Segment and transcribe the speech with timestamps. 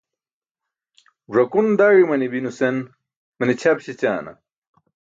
[1.33, 2.77] Ẓakun daẏ i̇mani̇mi nusen
[3.37, 4.31] mene ćʰap śećaana?